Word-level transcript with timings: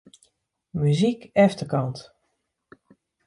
Muzyk 0.79 1.21
efterkant. 1.35 1.97